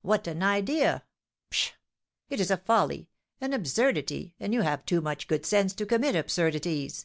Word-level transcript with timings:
What 0.00 0.26
an 0.26 0.42
idea! 0.42 1.04
Psha! 1.50 1.72
It 2.30 2.40
is 2.40 2.50
a 2.50 2.56
folly, 2.56 3.10
an 3.38 3.52
absurdity; 3.52 4.34
and 4.40 4.54
you 4.54 4.62
have 4.62 4.86
too 4.86 5.02
much 5.02 5.28
good 5.28 5.44
sense 5.44 5.74
to 5.74 5.84
commit 5.84 6.16
absurdities." 6.16 7.04